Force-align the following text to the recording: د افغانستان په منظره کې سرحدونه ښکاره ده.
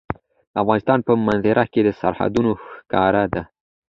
د 0.53 0.55
افغانستان 0.63 0.99
په 1.07 1.13
منظره 1.25 1.63
کې 1.71 1.81
سرحدونه 1.99 2.51
ښکاره 2.73 3.23
ده. 3.33 3.41